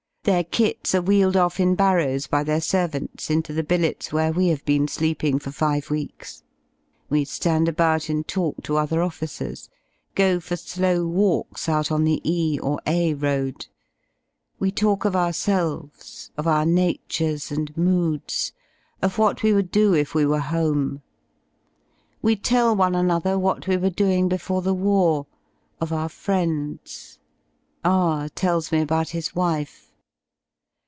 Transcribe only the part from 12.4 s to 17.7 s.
or A Road: we talk of ourselves, of our natures